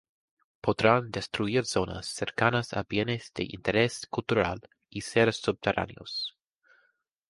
podrán 0.61 1.11
destruir 1.11 1.63
zonas 1.63 2.07
cercanas 2.07 2.73
a 2.73 2.81
Bienes 2.89 3.31
de 3.35 3.43
Interés 3.43 4.07
Cultural 4.09 4.59
y 4.89 5.01
ser 5.01 5.31
subterráneos 5.31 6.35